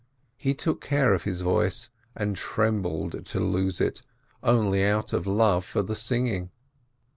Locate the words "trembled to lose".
2.35-3.79